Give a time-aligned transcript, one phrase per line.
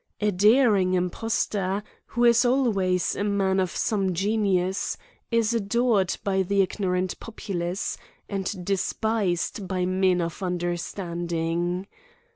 [0.19, 4.97] A daring impostor, who is always a man of some genius,
[5.29, 11.85] is adored by the ignorant populace, and despised by men of understanding.